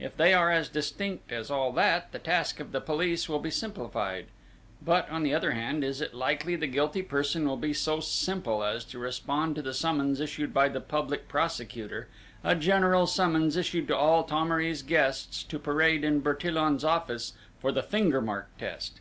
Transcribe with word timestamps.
If 0.00 0.16
they 0.16 0.34
are 0.34 0.50
as 0.50 0.68
distinct 0.68 1.30
as 1.30 1.52
all 1.52 1.70
that, 1.74 2.10
the 2.10 2.18
task 2.18 2.58
of 2.58 2.72
the 2.72 2.80
police 2.80 3.28
will 3.28 3.38
be 3.38 3.52
simplified; 3.52 4.26
but, 4.82 5.08
on 5.08 5.22
the 5.22 5.32
other 5.32 5.52
hand, 5.52 5.84
is 5.84 6.00
it 6.00 6.14
likely 6.16 6.56
the 6.56 6.66
guilty 6.66 7.00
person 7.00 7.46
will 7.46 7.56
be 7.56 7.72
so 7.72 8.00
simple 8.00 8.64
as 8.64 8.84
to 8.86 8.98
respond 8.98 9.54
to 9.54 9.62
the 9.62 9.72
summons 9.72 10.18
issued 10.18 10.52
by 10.52 10.68
the 10.68 10.80
Public 10.80 11.28
Prosecutor, 11.28 12.08
a 12.42 12.56
general 12.56 13.06
summons 13.06 13.56
issued 13.56 13.86
to 13.86 13.96
all 13.96 14.24
Thomery's 14.24 14.82
guests 14.82 15.44
to 15.44 15.60
parade 15.60 16.02
in 16.02 16.22
Bertillon's 16.22 16.82
office 16.82 17.34
for 17.60 17.70
the 17.70 17.84
finger 17.84 18.20
mark 18.20 18.48
test?... 18.58 18.98